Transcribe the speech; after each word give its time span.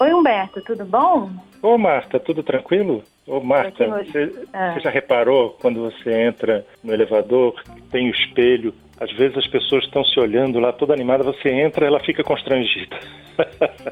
Oi, 0.00 0.14
Humberto, 0.14 0.62
tudo 0.62 0.82
bom? 0.86 1.30
Ô, 1.62 1.76
Marta, 1.76 2.18
tudo 2.18 2.42
tranquilo? 2.42 3.04
Ô, 3.26 3.38
Marta, 3.38 3.86
você, 3.86 4.46
ah. 4.50 4.72
você 4.72 4.80
já 4.80 4.88
reparou 4.88 5.58
quando 5.60 5.82
você 5.82 6.22
entra 6.22 6.64
no 6.82 6.94
elevador, 6.94 7.62
tem 7.90 8.08
o 8.08 8.14
espelho, 8.14 8.72
às 8.98 9.12
vezes 9.12 9.36
as 9.36 9.46
pessoas 9.46 9.84
estão 9.84 10.02
se 10.02 10.18
olhando 10.18 10.58
lá 10.58 10.72
toda 10.72 10.94
animada, 10.94 11.22
você 11.22 11.50
entra 11.50 11.84
ela 11.84 12.00
fica 12.00 12.24
constrangida. 12.24 12.98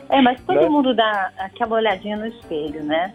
É, 0.09 0.23
mas 0.23 0.43
todo 0.45 0.61
né? 0.63 0.69
mundo 0.71 0.95
dá 0.95 1.31
aquela 1.37 1.77
olhadinha 1.77 2.17
no 2.17 2.27
espelho, 2.27 2.83
né? 2.85 3.13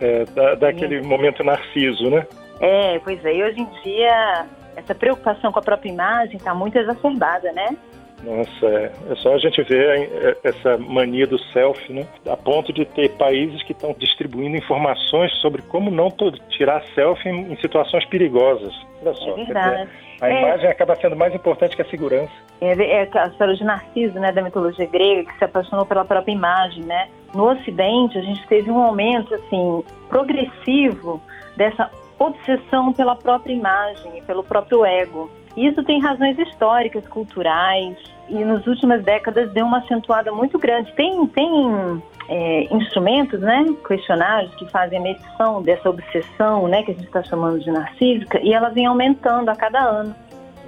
É, 0.00 0.24
dá, 0.24 0.54
dá 0.54 0.68
aquele 0.70 1.02
momento 1.02 1.44
narciso, 1.44 2.08
né? 2.08 2.26
É, 2.58 2.98
pois 3.00 3.22
é, 3.22 3.34
e 3.34 3.44
hoje 3.44 3.60
em 3.60 3.68
dia 3.82 4.46
essa 4.76 4.94
preocupação 4.94 5.52
com 5.52 5.58
a 5.58 5.62
própria 5.62 5.90
imagem 5.90 6.36
está 6.36 6.54
muito 6.54 6.78
exacerbada, 6.78 7.52
né? 7.52 7.76
Nossa, 8.22 8.66
é, 8.66 8.92
é, 9.10 9.14
só 9.16 9.34
a 9.34 9.38
gente 9.38 9.62
ver 9.62 10.10
é, 10.12 10.36
essa 10.44 10.76
mania 10.76 11.26
do 11.26 11.38
selfie, 11.38 11.92
né? 11.92 12.06
A 12.28 12.36
ponto 12.36 12.72
de 12.72 12.84
ter 12.84 13.08
países 13.10 13.62
que 13.62 13.72
estão 13.72 13.94
distribuindo 13.98 14.56
informações 14.56 15.32
sobre 15.40 15.62
como 15.62 15.90
não 15.90 16.10
tirar 16.50 16.82
selfie 16.94 17.30
em, 17.30 17.56
situações 17.56 18.04
perigosas. 18.06 18.74
Olha 19.02 19.14
só. 19.14 19.30
É 19.30 19.44
verdade. 19.44 19.76
Dizer, 19.76 19.88
a 20.20 20.28
é, 20.28 20.42
imagem 20.42 20.68
acaba 20.68 20.94
sendo 20.96 21.16
mais 21.16 21.34
importante 21.34 21.74
que 21.74 21.82
a 21.82 21.86
segurança. 21.86 22.32
É, 22.60 22.72
é 22.72 23.08
a 23.12 23.26
história 23.26 23.54
de 23.54 23.64
Narciso, 23.64 24.18
né, 24.20 24.30
da 24.32 24.42
mitologia 24.42 24.86
grega, 24.86 25.24
que 25.24 25.38
se 25.38 25.44
apaixonou 25.44 25.86
pela 25.86 26.04
própria 26.04 26.32
imagem, 26.32 26.84
né? 26.84 27.08
No 27.34 27.50
Ocidente, 27.50 28.18
a 28.18 28.22
gente 28.22 28.46
teve 28.48 28.70
um 28.70 28.82
aumento, 28.82 29.34
assim, 29.34 29.84
progressivo 30.08 31.22
dessa 31.56 31.90
obsessão 32.18 32.92
pela 32.92 33.16
própria 33.16 33.54
imagem, 33.54 34.22
pelo 34.26 34.44
próprio 34.44 34.84
ego. 34.84 35.30
Isso 35.56 35.82
tem 35.82 36.00
razões 36.00 36.38
históricas, 36.38 37.06
culturais, 37.08 37.96
e 38.28 38.44
nas 38.44 38.66
últimas 38.66 39.02
décadas 39.02 39.52
deu 39.52 39.66
uma 39.66 39.78
acentuada 39.78 40.32
muito 40.32 40.58
grande. 40.58 40.92
Tem, 40.94 41.26
tem 41.28 42.02
é, 42.28 42.74
instrumentos, 42.74 43.40
né, 43.40 43.66
questionários 43.86 44.54
que 44.54 44.68
fazem 44.70 44.98
a 44.98 45.02
medição 45.02 45.62
dessa 45.62 45.90
obsessão, 45.90 46.68
né, 46.68 46.82
que 46.82 46.92
a 46.92 46.94
gente 46.94 47.06
está 47.06 47.22
chamando 47.24 47.58
de 47.58 47.70
narcísica, 47.70 48.40
e 48.40 48.52
ela 48.52 48.68
vem 48.68 48.86
aumentando 48.86 49.48
a 49.48 49.56
cada 49.56 49.80
ano. 49.80 50.14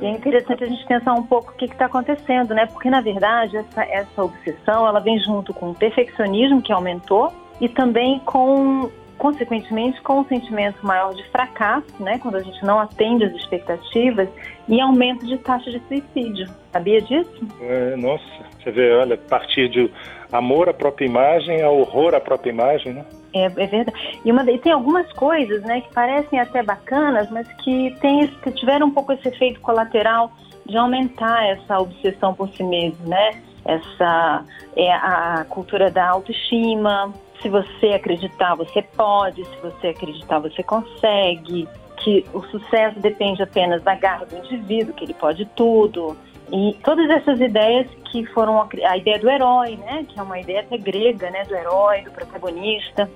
E 0.00 0.06
é 0.06 0.10
interessante 0.10 0.64
a 0.64 0.66
gente 0.66 0.84
pensar 0.86 1.14
um 1.14 1.22
pouco 1.22 1.52
o 1.52 1.54
que 1.54 1.66
está 1.66 1.86
acontecendo, 1.86 2.52
né? 2.52 2.66
Porque 2.66 2.90
na 2.90 3.00
verdade 3.00 3.56
essa, 3.56 3.84
essa 3.84 4.24
obsessão 4.24 4.84
ela 4.84 4.98
vem 4.98 5.16
junto 5.20 5.54
com 5.54 5.70
o 5.70 5.74
perfeccionismo 5.74 6.60
que 6.60 6.72
aumentou 6.72 7.32
e 7.60 7.68
também 7.68 8.18
com 8.24 8.90
consequentemente 9.22 10.02
com 10.02 10.18
um 10.18 10.24
sentimento 10.24 10.84
maior 10.84 11.14
de 11.14 11.22
fracasso, 11.30 11.86
né, 12.00 12.18
quando 12.18 12.38
a 12.38 12.40
gente 12.40 12.60
não 12.64 12.80
atende 12.80 13.24
às 13.24 13.32
expectativas, 13.34 14.28
e 14.66 14.80
aumento 14.80 15.24
de 15.24 15.38
taxa 15.38 15.70
de 15.70 15.80
suicídio. 15.86 16.48
Sabia 16.72 17.00
disso? 17.00 17.30
É, 17.60 17.94
nossa, 17.94 18.24
você 18.58 18.72
vê, 18.72 18.92
olha, 18.96 19.16
partir 19.16 19.68
de 19.68 19.88
amor 20.32 20.68
à 20.68 20.74
própria 20.74 21.06
imagem 21.06 21.62
a 21.62 21.70
horror 21.70 22.16
à 22.16 22.20
própria 22.20 22.50
imagem, 22.50 22.94
né? 22.94 23.04
É, 23.32 23.44
é 23.44 23.48
verdade. 23.48 23.92
E, 24.24 24.32
uma, 24.32 24.42
e 24.50 24.58
tem 24.58 24.72
algumas 24.72 25.10
coisas, 25.12 25.62
né, 25.62 25.82
que 25.82 25.94
parecem 25.94 26.40
até 26.40 26.60
bacanas, 26.60 27.30
mas 27.30 27.46
que, 27.62 27.96
tem, 28.00 28.26
que 28.26 28.50
tiveram 28.50 28.88
um 28.88 28.90
pouco 28.90 29.12
esse 29.12 29.28
efeito 29.28 29.60
colateral 29.60 30.32
de 30.66 30.76
aumentar 30.76 31.46
essa 31.46 31.78
obsessão 31.78 32.34
por 32.34 32.48
si 32.48 32.64
mesmo, 32.64 33.06
né? 33.06 33.40
Essa 33.64 34.44
é 34.76 34.92
a 34.92 35.46
cultura 35.48 35.92
da 35.92 36.08
autoestima, 36.08 37.14
se 37.42 37.48
você 37.48 37.88
acreditar, 37.88 38.54
você 38.54 38.80
pode, 38.80 39.44
se 39.44 39.56
você 39.60 39.88
acreditar, 39.88 40.38
você 40.38 40.62
consegue, 40.62 41.68
que 41.98 42.24
o 42.32 42.42
sucesso 42.44 42.98
depende 43.00 43.42
apenas 43.42 43.82
da 43.82 43.94
garra 43.94 44.24
do 44.24 44.36
indivíduo, 44.36 44.94
que 44.94 45.04
ele 45.04 45.14
pode 45.14 45.44
tudo. 45.56 46.16
E 46.50 46.76
todas 46.84 47.08
essas 47.10 47.40
ideias 47.40 47.88
que 48.10 48.24
foram 48.26 48.60
a, 48.60 48.96
ideia 48.96 49.18
do 49.18 49.28
herói, 49.28 49.76
né, 49.76 50.04
que 50.08 50.18
é 50.18 50.22
uma 50.22 50.38
ideia 50.38 50.60
até 50.60 50.76
grega, 50.76 51.30
né, 51.30 51.44
do 51.44 51.54
herói, 51.54 52.02
do 52.02 52.10
protagonista. 52.10 53.10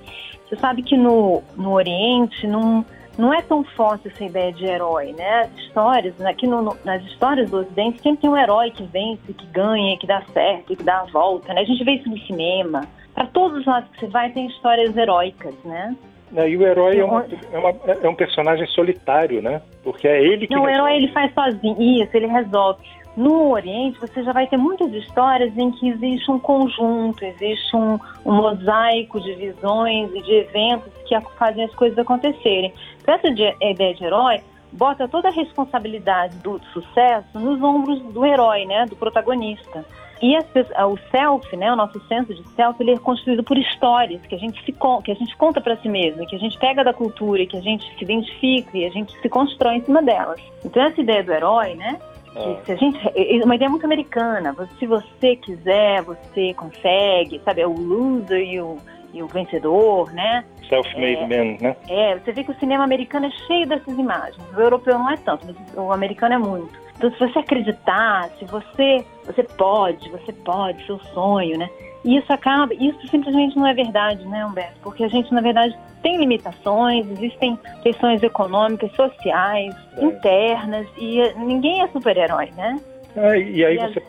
Você 0.49 0.57
sabe 0.57 0.83
que 0.83 0.97
no, 0.97 1.43
no 1.57 1.73
Oriente 1.73 2.47
não, 2.47 2.85
não 3.19 3.33
é 3.35 3.43
tão 3.43 3.65
forte 3.65 4.09
essa 4.09 4.25
ideia 4.25 4.53
de 4.53 4.65
herói, 4.65 5.13
né? 5.13 5.41
As 5.41 5.59
histórias, 5.59 6.21
aqui 6.21 6.47
no, 6.47 6.63
no, 6.63 6.77
nas 6.85 7.03
histórias 7.05 7.51
do 7.51 7.59
Ocidente 7.59 8.01
sempre 8.01 8.23
tem 8.23 8.31
um 8.31 8.37
herói 8.37 8.71
que 8.71 8.85
vence, 8.85 9.33
que 9.33 9.47
ganha, 9.47 9.99
que 9.99 10.07
dá 10.07 10.23
certo, 10.33 10.77
que 10.77 10.85
dá 10.85 11.01
a 11.01 11.05
volta, 11.05 11.53
né? 11.53 11.63
A 11.63 11.65
gente 11.65 11.83
vê 11.83 11.93
isso 11.93 12.09
no 12.09 12.19
cinema, 12.21 12.87
para 13.17 13.27
todos 13.29 13.61
os 13.61 13.67
lados 13.67 13.91
que 13.91 14.01
você 14.01 14.07
vai 14.09 14.31
tem 14.31 14.47
histórias 14.47 14.95
heróicas, 14.95 15.55
né? 15.65 15.97
E 16.33 16.57
o 16.57 16.67
herói 16.67 16.99
é, 16.99 17.05
uma, 17.05 17.25
é, 17.53 17.59
uma, 17.59 17.71
é, 18.03 18.09
um 18.09 18.15
personagem 18.15 18.67
solitário, 18.67 19.41
né? 19.41 19.63
Porque 19.83 20.07
é 20.07 20.23
ele 20.23 20.47
que. 20.47 20.55
Não, 20.55 20.65
o 20.65 20.69
herói 20.69 20.97
ele 20.97 21.09
faz 21.09 21.33
sozinho. 21.33 21.81
Isso, 21.81 22.15
ele 22.15 22.27
resolve. 22.27 22.83
No 23.17 23.53
Oriente, 23.53 23.99
você 23.99 24.23
já 24.23 24.33
vai 24.33 24.47
ter 24.47 24.59
muitas 24.59 24.93
histórias 24.93 25.57
em 25.57 25.71
que 25.71 25.89
existe 25.89 26.31
um 26.31 26.39
conjunto, 26.39 27.25
existe 27.25 27.75
um, 27.75 27.99
um 28.27 28.35
mosaico 28.35 29.19
de 29.19 29.35
visões 29.35 30.11
e 30.15 30.21
de 30.21 30.33
eventos 30.35 30.93
que 31.07 31.19
fazem 31.39 31.65
as 31.65 31.75
coisas 31.75 31.99
acontecerem. 31.99 32.75
Então, 33.01 33.15
essa 33.15 33.29
ideia 33.29 33.95
de 33.95 34.05
herói 34.05 34.43
bota 34.71 35.09
toda 35.09 35.29
a 35.29 35.33
responsabilidade 35.33 36.37
do 36.41 36.61
sucesso 36.75 37.39
nos 37.39 37.63
ombros 37.63 38.03
do 38.13 38.27
herói, 38.27 38.67
né? 38.67 38.85
Do 38.85 38.97
protagonista. 38.97 39.87
E 40.23 40.35
as, 40.35 40.47
o 40.47 40.97
self, 41.11 41.57
né, 41.57 41.73
o 41.73 41.77
nosso 41.77 42.01
senso 42.07 42.35
de 42.35 42.47
self, 42.51 42.83
ele 42.83 42.93
é 42.93 42.99
construído 42.99 43.45
por 43.45 43.57
histórias 43.59 44.21
que 44.27 44.35
a 44.35 44.39
gente 44.39 44.63
se 44.65 44.73
que 44.73 45.13
a 45.13 45.15
gente 45.15 45.37
conta 45.37 45.61
para 45.61 45.77
si 45.77 45.89
mesmo, 45.89 46.27
que 46.27 46.37
a 46.37 46.39
gente 46.39 46.59
pega 46.59 46.83
da 46.83 46.93
cultura, 46.93 47.45
que 47.47 47.57
a 47.57 47.61
gente 47.61 47.85
se 47.97 48.05
identifica 48.05 48.77
e 48.77 48.85
a 48.85 48.91
gente 48.91 49.13
se 49.21 49.29
constrói 49.29 49.77
em 49.77 49.85
cima 49.85 50.03
delas. 50.03 50.41
Então 50.65 50.83
essa 50.83 51.01
ideia 51.01 51.23
do 51.23 51.33
herói, 51.33 51.75
né, 51.75 51.99
que 52.37 52.39
ah. 52.39 52.57
se 52.65 52.73
a 52.73 52.77
gente 52.77 52.99
é, 53.15 53.39
é 53.39 53.45
uma 53.45 53.55
ideia 53.55 53.71
muito 53.71 53.85
americana. 53.85 54.55
Se 54.79 54.87
você 54.87 55.37
quiser, 55.37 56.03
você 56.03 56.53
consegue, 56.55 57.41
sabe? 57.45 57.63
É 57.63 57.67
o 57.67 57.73
loser 57.73 58.41
e 58.41 58.61
o, 58.61 58.77
e 59.13 59.23
o 59.23 59.27
vencedor, 59.27 60.13
né? 60.13 60.45
Self-made 60.69 61.33
é, 61.33 61.45
man, 61.45 61.57
né? 61.61 61.77
É, 61.89 62.19
você 62.19 62.33
vê 62.33 62.45
que 62.45 62.51
o 62.51 62.59
cinema 62.59 62.85
americano 62.85 63.27
é 63.27 63.31
cheio 63.47 63.67
dessas 63.67 63.97
imagens. 63.99 64.37
O 64.55 64.61
europeu 64.61 64.99
não 64.99 65.11
é 65.11 65.17
tanto, 65.17 65.47
mas 65.47 65.57
o 65.75 65.93
americano 65.93 66.35
é 66.35 66.39
muito. 66.39 66.86
Então, 66.97 67.11
se 67.13 67.19
você 67.19 67.39
acreditar, 67.39 68.31
se 68.39 68.45
você, 68.47 69.05
você 69.25 69.43
pode, 69.43 70.09
você 70.11 70.33
pode, 70.33 70.85
seu 70.87 70.99
sonho, 71.13 71.59
né? 71.59 71.69
E 72.05 72.17
isso 72.17 72.33
acaba, 72.33 72.73
isso 72.75 73.07
simplesmente 73.09 73.57
não 73.57 73.67
é 73.67 73.75
verdade, 73.75 74.25
né, 74.27 74.47
Humberto? 74.47 74.79
Porque 74.83 75.05
a 75.05 75.09
gente, 75.09 75.33
na 75.35 75.41
verdade, 75.41 75.77
tem 76.03 76.17
limitações, 76.19 77.11
existem 77.11 77.59
questões 77.83 78.23
econômicas, 78.23 78.93
sociais, 78.93 79.75
é. 79.97 80.05
internas, 80.05 80.87
e 80.97 81.21
ninguém 81.37 81.83
é 81.83 81.89
super-herói, 81.89 82.53
né? 82.57 82.81
É, 83.17 83.41
e 83.41 83.65
aí 83.65 83.79
você 83.79 84.03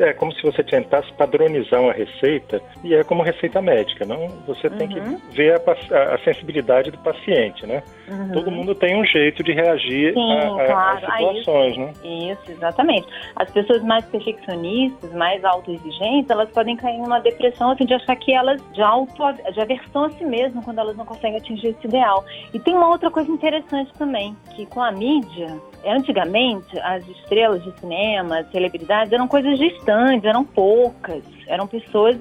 é 0.00 0.12
como 0.12 0.32
se 0.32 0.42
você 0.42 0.62
tentasse 0.62 1.12
padronizar 1.14 1.80
uma 1.80 1.92
receita 1.92 2.62
e 2.84 2.94
é 2.94 3.02
como 3.02 3.22
receita 3.22 3.60
médica, 3.60 4.04
não? 4.04 4.28
Você 4.46 4.70
tem 4.70 4.88
uhum. 4.96 5.18
que 5.18 5.36
ver 5.36 5.60
a, 5.60 6.14
a, 6.14 6.18
sensibilidade 6.18 6.92
do 6.92 6.98
paciente, 6.98 7.66
né? 7.66 7.82
Uhum. 8.08 8.30
Todo 8.32 8.50
mundo 8.52 8.74
tem 8.74 8.96
um 8.96 9.04
jeito 9.04 9.42
de 9.42 9.52
reagir 9.52 10.14
Sim, 10.14 10.38
a, 10.38 10.66
claro. 10.66 10.98
às 10.98 11.00
situações, 11.00 11.72
isso, 11.72 11.80
né? 11.80 11.92
Isso, 12.04 12.52
exatamente. 12.52 13.08
As 13.34 13.50
pessoas 13.50 13.82
mais 13.82 14.04
perfeccionistas, 14.06 15.12
mais 15.12 15.44
autoexigentes, 15.44 16.30
elas 16.30 16.50
podem 16.50 16.76
cair 16.76 16.98
numa 16.98 17.18
depressão 17.18 17.72
assim 17.72 17.84
de 17.84 17.94
achar 17.94 18.14
que 18.14 18.32
elas 18.32 18.62
de 18.72 18.82
auto 18.82 19.14
de 19.52 19.60
aversão 19.60 20.04
a 20.04 20.10
si 20.10 20.24
mesmo 20.24 20.62
quando 20.62 20.78
elas 20.78 20.96
não 20.96 21.04
conseguem 21.04 21.38
atingir 21.38 21.68
esse 21.68 21.86
ideal. 21.86 22.24
E 22.52 22.60
tem 22.60 22.74
uma 22.74 22.88
outra 22.88 23.10
coisa 23.10 23.30
interessante 23.30 23.92
também, 23.94 24.36
que 24.54 24.64
com 24.66 24.80
a 24.80 24.92
mídia, 24.92 25.58
antigamente 25.86 26.78
as 26.80 27.06
estrelas 27.08 27.62
de 27.62 27.72
cinema, 27.80 28.44
celebridades 28.52 29.12
eram 29.12 29.28
coisas 29.28 29.58
distantes, 29.58 30.24
eram 30.24 30.44
poucas, 30.44 31.22
eram 31.46 31.66
pessoas 31.66 32.16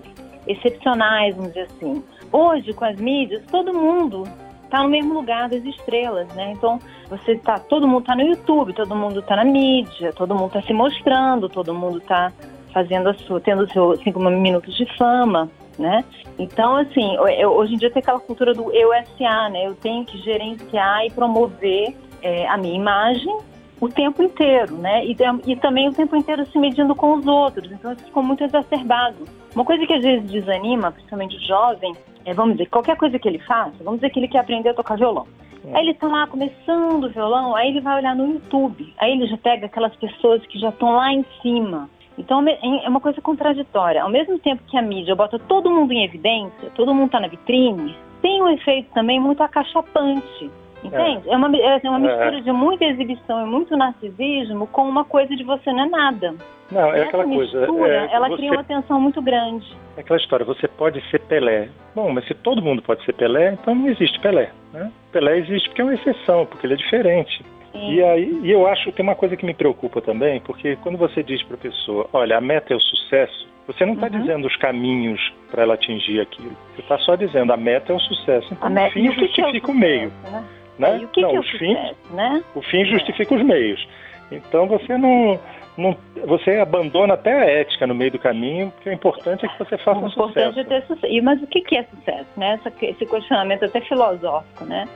excepcionais, 0.47 1.35
vamos 1.35 1.53
dizer 1.53 1.67
assim. 1.71 2.03
Hoje, 2.31 2.73
com 2.73 2.85
as 2.85 2.97
mídias, 2.97 3.43
todo 3.49 3.73
mundo 3.73 4.23
está 4.63 4.81
no 4.81 4.89
mesmo 4.89 5.13
lugar 5.13 5.49
das 5.49 5.63
estrelas, 5.63 6.27
né? 6.33 6.51
Então, 6.51 6.79
você 7.07 7.35
tá, 7.37 7.59
todo 7.59 7.87
mundo 7.87 8.01
está 8.01 8.15
no 8.15 8.23
YouTube, 8.23 8.73
todo 8.73 8.95
mundo 8.95 9.19
está 9.19 9.35
na 9.35 9.45
mídia, 9.45 10.11
todo 10.13 10.33
mundo 10.33 10.47
está 10.47 10.61
se 10.63 10.73
mostrando, 10.73 11.47
todo 11.47 11.73
mundo 11.73 11.99
está 11.99 12.31
fazendo 12.73 13.09
a 13.09 13.13
sua, 13.13 13.39
tendo 13.39 13.71
seus 13.71 13.99
cinco 14.01 14.19
minutos 14.19 14.75
de 14.75 14.85
fama, 14.97 15.49
né? 15.77 16.03
Então, 16.39 16.77
assim, 16.77 17.15
eu, 17.37 17.51
hoje 17.51 17.75
em 17.75 17.77
dia 17.77 17.91
tem 17.91 18.01
aquela 18.01 18.19
cultura 18.19 18.53
do 18.53 18.71
eu 18.71 18.89
SA, 19.15 19.49
né? 19.49 19.67
Eu 19.67 19.75
tenho 19.75 20.03
que 20.05 20.17
gerenciar 20.19 21.05
e 21.05 21.11
promover 21.11 21.95
é, 22.23 22.47
a 22.47 22.57
minha 22.57 22.75
imagem 22.75 23.37
o 23.83 23.89
tempo 23.89 24.23
inteiro, 24.23 24.77
né? 24.77 25.05
E, 25.05 25.13
e, 25.45 25.55
também 25.57 25.89
o 25.89 25.93
tempo 25.93 26.15
inteiro 26.15 26.45
se 26.45 26.57
medindo 26.57 26.95
com 26.95 27.15
os 27.15 27.27
outros. 27.27 27.69
Então 27.69 27.91
isso 27.91 28.05
ficou 28.05 28.23
muito 28.23 28.41
exacerbado. 28.41 29.25
Uma 29.53 29.65
coisa 29.65 29.85
que 29.85 29.93
às 29.93 30.01
vezes 30.01 30.31
desanima, 30.31 30.89
principalmente 30.89 31.35
o 31.35 31.39
jovem, 31.41 31.93
é, 32.25 32.33
vamos 32.33 32.53
dizer, 32.53 32.69
qualquer 32.69 32.95
coisa 32.95 33.19
que 33.19 33.27
ele 33.27 33.39
faça, 33.39 33.83
vamos 33.83 33.99
dizer 33.99 34.09
que 34.11 34.19
ele 34.19 34.29
quer 34.29 34.39
aprender 34.39 34.69
a 34.69 34.73
tocar 34.73 34.95
violão. 34.95 35.27
É. 35.65 35.75
Aí 35.75 35.81
ele 35.81 35.91
está 35.91 36.07
lá 36.07 36.25
começando 36.27 37.03
o 37.03 37.09
violão, 37.09 37.57
aí 37.57 37.67
ele 37.67 37.81
vai 37.81 37.97
olhar 37.97 38.15
no 38.15 38.25
YouTube, 38.25 38.93
aí 38.97 39.11
ele 39.11 39.27
já 39.27 39.37
pega 39.37 39.65
aquelas 39.65 39.93
pessoas 39.97 40.41
que 40.45 40.57
já 40.57 40.69
estão 40.69 40.95
lá 40.95 41.11
em 41.11 41.25
cima. 41.41 41.89
Então 42.17 42.41
é 42.47 42.87
uma 42.87 43.01
coisa 43.01 43.19
contraditória. 43.19 44.01
Ao 44.01 44.09
mesmo 44.09 44.39
tempo 44.39 44.63
que 44.65 44.77
a 44.77 44.81
mídia 44.81 45.13
bota 45.13 45.37
todo 45.37 45.69
mundo 45.69 45.91
em 45.91 46.05
evidência, 46.05 46.71
todo 46.73 46.93
mundo 46.93 47.07
está 47.07 47.19
na 47.19 47.27
vitrine, 47.27 47.97
tem 48.21 48.41
um 48.41 48.47
efeito 48.47 48.93
também 48.93 49.19
muito 49.19 49.43
acachapante. 49.43 50.49
Entende? 50.83 51.29
É, 51.29 51.33
é 51.33 51.37
uma, 51.37 51.57
é 51.57 51.89
uma 51.89 51.97
é. 51.97 52.01
mistura 52.01 52.41
de 52.41 52.51
muita 52.51 52.85
exibição 52.85 53.45
e 53.45 53.49
muito 53.49 53.75
narcisismo 53.77 54.67
com 54.67 54.83
uma 54.83 55.05
coisa 55.05 55.35
de 55.35 55.43
você 55.43 55.71
não 55.71 55.85
é 55.85 55.89
nada. 55.89 56.35
Não, 56.71 56.93
é 56.93 57.03
aquela 57.03 57.25
mistura, 57.25 57.67
coisa. 57.67 57.93
É, 57.93 58.13
ela 58.13 58.27
você... 58.29 58.37
cria 58.37 58.51
uma 58.51 58.63
tensão 58.63 58.99
muito 58.99 59.21
grande. 59.21 59.65
É 59.95 60.01
aquela 60.01 60.19
história, 60.19 60.45
você 60.45 60.67
pode 60.67 61.01
ser 61.09 61.19
Pelé. 61.19 61.69
Bom, 61.95 62.11
mas 62.11 62.25
se 62.25 62.33
todo 62.33 62.61
mundo 62.61 62.81
pode 62.81 63.03
ser 63.05 63.13
Pelé, 63.13 63.53
então 63.53 63.75
não 63.75 63.87
existe 63.87 64.19
Pelé. 64.19 64.49
Né? 64.73 64.91
Pelé 65.11 65.37
existe 65.37 65.69
porque 65.69 65.81
é 65.81 65.85
uma 65.85 65.93
exceção, 65.93 66.45
porque 66.45 66.65
ele 66.65 66.73
é 66.73 66.77
diferente. 66.77 67.45
Sim. 67.71 67.93
E 67.93 68.03
aí, 68.03 68.39
e 68.43 68.51
eu 68.51 68.67
acho 68.67 68.85
que 68.85 68.91
tem 68.91 69.03
uma 69.03 69.15
coisa 69.15 69.35
que 69.35 69.45
me 69.45 69.53
preocupa 69.53 70.01
também, 70.01 70.39
porque 70.41 70.75
quando 70.77 70.97
você 70.97 71.23
diz 71.23 71.41
para 71.43 71.55
a 71.55 71.59
pessoa, 71.59 72.07
olha, 72.13 72.37
a 72.37 72.41
meta 72.41 72.73
é 72.73 72.75
o 72.75 72.79
sucesso, 72.79 73.47
você 73.67 73.85
não 73.85 73.93
está 73.93 74.07
uhum. 74.07 74.19
dizendo 74.19 74.47
os 74.47 74.55
caminhos 74.57 75.21
para 75.49 75.63
ela 75.63 75.75
atingir 75.75 76.19
aquilo. 76.19 76.55
Você 76.75 76.81
está 76.81 76.97
só 76.99 77.15
dizendo 77.15 77.53
a 77.53 77.57
meta 77.57 77.93
é 77.93 77.95
o 77.95 77.99
sucesso. 77.99 78.47
Então, 78.51 78.69
o 78.69 78.91
fim 78.91 79.11
justifica 79.11 79.67
o, 79.67 79.71
o 79.71 79.75
meio. 79.75 80.11
Né? 80.23 80.43
Né? 80.77 80.99
E 81.01 81.05
o 81.05 81.07
que, 81.09 81.21
não, 81.21 81.29
que 81.29 81.35
é 81.35 81.39
o 81.39 81.43
fim, 81.43 81.75
sucesso, 81.75 82.13
né? 82.13 82.43
O 82.55 82.61
fim 82.61 82.85
justifica 82.85 83.35
é. 83.35 83.37
os 83.37 83.43
meios. 83.43 83.87
Então 84.31 84.67
você 84.67 84.97
não, 84.97 85.39
não, 85.77 85.95
você 86.25 86.57
abandona 86.57 87.13
até 87.13 87.33
a 87.33 87.45
ética 87.45 87.85
no 87.85 87.93
meio 87.93 88.11
do 88.11 88.19
caminho, 88.19 88.71
porque 88.71 88.89
o 88.89 88.93
importante 88.93 89.45
é 89.45 89.49
que 89.49 89.59
você 89.59 89.77
faça 89.77 89.99
o 89.99 90.07
importante 90.07 90.55
sucesso. 90.55 90.59
É 90.59 90.63
ter 90.63 90.85
sucesso. 90.87 91.23
Mas 91.23 91.41
o 91.41 91.47
que 91.47 91.77
é 91.77 91.83
sucesso? 91.83 92.29
Né? 92.37 92.59
Esse 92.81 93.05
questionamento 93.05 93.65
até 93.65 93.81
filosófico, 93.81 94.65
né? 94.65 94.87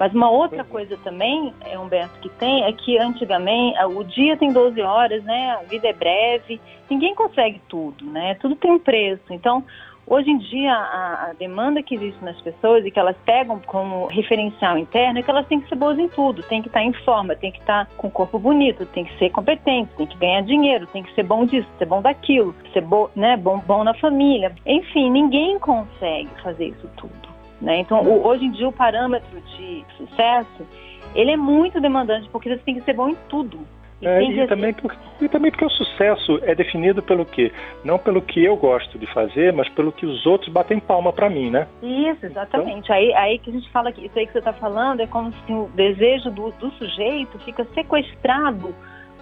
Mas 0.00 0.14
uma 0.14 0.30
outra 0.30 0.64
coisa 0.64 0.96
também, 1.04 1.52
é, 1.60 1.78
Humberto, 1.78 2.18
que 2.20 2.30
tem 2.30 2.64
é 2.64 2.72
que 2.72 2.96
antigamente 2.96 3.76
o 3.94 4.02
dia 4.02 4.34
tem 4.34 4.50
12 4.50 4.80
horas, 4.80 5.22
né? 5.24 5.50
A 5.50 5.62
vida 5.64 5.88
é 5.88 5.92
breve, 5.92 6.58
ninguém 6.88 7.14
consegue 7.14 7.60
tudo, 7.68 8.06
né? 8.06 8.34
Tudo 8.40 8.56
tem 8.56 8.72
um 8.72 8.78
preço. 8.78 9.22
Então, 9.28 9.62
Hoje 10.10 10.28
em 10.28 10.38
dia, 10.38 10.72
a, 10.72 11.28
a, 11.28 11.32
demanda 11.34 11.80
que 11.84 11.94
existe 11.94 12.24
nas 12.24 12.38
pessoas 12.40 12.84
e 12.84 12.90
que 12.90 12.98
elas 12.98 13.16
pegam 13.24 13.60
como 13.64 14.08
referencial 14.08 14.76
interno 14.76 15.20
é 15.20 15.22
que 15.22 15.30
elas 15.30 15.46
têm 15.46 15.60
que 15.60 15.68
ser 15.68 15.76
boas 15.76 15.96
em 16.00 16.08
tudo, 16.08 16.42
tem 16.42 16.60
que 16.60 16.66
estar 16.66 16.82
em 16.82 16.92
forma, 17.04 17.36
tem 17.36 17.52
que 17.52 17.60
estar 17.60 17.86
com 17.96 18.08
o 18.08 18.10
corpo 18.10 18.36
bonito, 18.36 18.84
tem 18.86 19.04
que 19.04 19.16
ser 19.18 19.30
competente, 19.30 19.88
tem 19.96 20.08
que 20.08 20.18
ganhar 20.18 20.40
dinheiro, 20.40 20.88
tem 20.88 21.04
que 21.04 21.14
ser 21.14 21.22
bom 21.22 21.46
disso, 21.46 21.68
ser 21.78 21.86
bom 21.86 22.02
daquilo, 22.02 22.52
ser 22.72 22.80
bo, 22.80 23.08
né, 23.14 23.36
bom, 23.36 23.60
bom 23.60 23.84
na 23.84 23.94
família. 23.94 24.52
Enfim, 24.66 25.12
ninguém 25.12 25.60
consegue 25.60 26.28
fazer 26.42 26.66
isso 26.66 26.90
tudo. 26.96 27.28
Né? 27.60 27.78
Então, 27.78 28.02
o, 28.02 28.26
hoje 28.26 28.46
em 28.46 28.50
dia, 28.50 28.66
o 28.66 28.72
parâmetro 28.72 29.40
de 29.40 29.84
sucesso 29.96 30.66
ele 31.14 31.30
é 31.30 31.36
muito 31.36 31.80
demandante 31.80 32.28
porque 32.30 32.48
você 32.48 32.62
tem 32.64 32.74
que 32.74 32.82
ser 32.82 32.94
bom 32.94 33.10
em 33.10 33.16
tudo. 33.28 33.60
É, 34.02 34.22
e, 34.22 34.46
também 34.46 34.72
por, 34.72 34.96
e 35.20 35.28
também 35.28 35.50
porque 35.50 35.64
o 35.64 35.70
sucesso 35.70 36.38
é 36.42 36.54
definido 36.54 37.02
pelo 37.02 37.26
quê? 37.26 37.52
Não 37.84 37.98
pelo 37.98 38.22
que 38.22 38.42
eu 38.42 38.56
gosto 38.56 38.98
de 38.98 39.06
fazer, 39.12 39.52
mas 39.52 39.68
pelo 39.70 39.92
que 39.92 40.06
os 40.06 40.24
outros 40.24 40.50
batem 40.50 40.80
palma 40.80 41.12
para 41.12 41.28
mim, 41.28 41.50
né? 41.50 41.68
Isso, 41.82 42.24
exatamente. 42.24 42.84
Então, 42.84 42.96
aí, 42.96 43.12
aí 43.14 43.38
que 43.38 43.50
a 43.50 43.52
gente 43.52 43.70
fala 43.70 43.92
que 43.92 44.06
isso 44.06 44.18
aí 44.18 44.26
que 44.26 44.32
você 44.32 44.38
está 44.38 44.54
falando 44.54 45.00
é 45.00 45.06
como 45.06 45.32
se 45.32 45.52
o 45.52 45.68
desejo 45.74 46.30
do, 46.30 46.50
do 46.52 46.70
sujeito 46.72 47.38
fica 47.40 47.64
sequestrado 47.74 48.74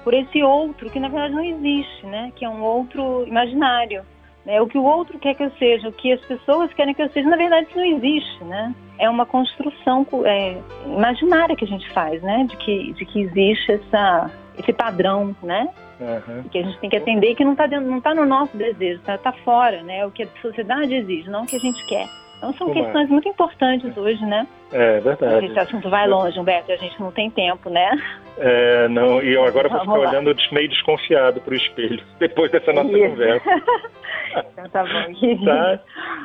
por 0.04 0.14
esse 0.14 0.42
outro 0.42 0.88
que 0.88 1.00
na 1.00 1.08
verdade 1.08 1.34
não 1.34 1.44
existe, 1.44 2.06
né? 2.06 2.32
Que 2.36 2.44
é 2.44 2.48
um 2.48 2.62
outro 2.62 3.26
imaginário. 3.26 4.04
Né? 4.46 4.60
O 4.62 4.66
que 4.66 4.78
o 4.78 4.84
outro 4.84 5.18
quer 5.18 5.34
que 5.34 5.42
eu 5.42 5.50
seja, 5.58 5.88
o 5.88 5.92
que 5.92 6.12
as 6.12 6.20
pessoas 6.20 6.72
querem 6.72 6.94
que 6.94 7.02
eu 7.02 7.10
seja, 7.10 7.28
na 7.28 7.36
verdade 7.36 7.66
isso 7.68 7.76
não 7.76 7.84
existe, 7.84 8.44
né? 8.44 8.74
É 8.98 9.10
uma 9.10 9.26
construção 9.26 10.06
é, 10.24 10.56
imaginária 10.86 11.54
que 11.54 11.64
a 11.64 11.68
gente 11.68 11.88
faz, 11.90 12.22
né? 12.22 12.46
De 12.48 12.56
que, 12.56 12.92
de 12.92 13.04
que 13.04 13.20
existe 13.20 13.72
essa 13.72 14.30
esse 14.58 14.72
padrão, 14.72 15.34
né? 15.42 15.68
Uhum. 16.00 16.42
Que 16.44 16.58
a 16.58 16.62
gente 16.62 16.78
tem 16.78 16.90
que 16.90 16.96
atender 16.96 17.34
que 17.34 17.44
não 17.44 17.52
está 17.52 17.66
não 17.66 18.00
tá 18.00 18.14
no 18.14 18.24
nosso 18.24 18.56
desejo, 18.56 19.00
está 19.00 19.18
tá 19.18 19.32
fora, 19.44 19.82
né? 19.82 20.06
O 20.06 20.10
que 20.10 20.22
a 20.22 20.28
sociedade 20.40 20.94
exige, 20.94 21.30
não 21.30 21.42
o 21.42 21.46
que 21.46 21.56
a 21.56 21.60
gente 21.60 21.84
quer. 21.86 22.06
Então 22.38 22.52
são 22.54 22.68
Como 22.68 22.82
questões 22.84 23.08
é? 23.08 23.12
muito 23.12 23.28
importantes 23.28 23.96
hoje, 23.96 24.24
né? 24.24 24.46
É 24.70 25.00
verdade. 25.00 25.46
Esse 25.46 25.58
assunto 25.58 25.90
vai 25.90 26.06
longe, 26.06 26.38
Humberto, 26.38 26.70
a 26.70 26.76
gente 26.76 27.00
não 27.00 27.10
tem 27.10 27.30
tempo, 27.30 27.68
né? 27.68 27.90
É, 28.36 28.86
não, 28.88 29.20
e 29.20 29.34
eu 29.34 29.44
agora 29.44 29.68
vou 29.68 29.80
ficar 29.80 29.92
lá. 29.92 29.98
olhando 29.98 30.34
meio 30.52 30.68
desconfiado 30.68 31.40
para 31.40 31.52
o 31.52 31.56
espelho, 31.56 32.02
depois 32.20 32.52
dessa 32.52 32.72
nossa 32.72 32.90
Isso. 32.90 33.08
conversa. 33.08 33.50
então 34.52 34.68
tá 34.70 34.84
bom, 34.84 35.44
Tá? 35.44 35.80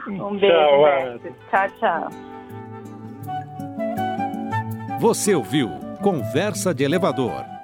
Um 0.07 0.37
beijo, 0.37 0.55
tchau, 0.55 0.79
Humberto. 0.79 1.35
Tchau, 1.49 1.67
tchau. 1.79 2.09
Você 4.99 5.33
ouviu 5.33 5.69
Conversa 6.01 6.73
de 6.73 6.83
Elevador 6.83 7.52